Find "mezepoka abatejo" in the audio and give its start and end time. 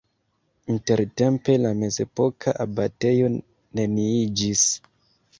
1.81-3.27